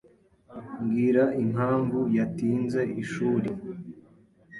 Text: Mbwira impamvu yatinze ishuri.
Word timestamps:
Mbwira 0.83 1.23
impamvu 1.43 1.99
yatinze 2.17 2.81
ishuri. 3.03 3.49